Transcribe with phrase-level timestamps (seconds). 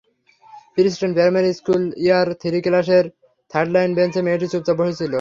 [0.73, 3.05] Preston primary school year three ক্লাসের
[3.51, 5.09] third last বেঞ্চে মেয়েটি চুপচাপ বসেছিল।